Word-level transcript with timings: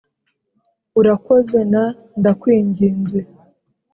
"urakoze," 0.99 1.59
na 1.73 1.83
"ndakwinginze." 2.19 3.19